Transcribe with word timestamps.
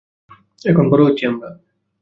এখন 0.65 0.85
বড় 0.89 1.01
হচ্ছি 1.05 1.23
আমরা। 1.25 1.49